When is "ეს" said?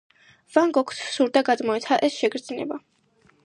2.09-2.19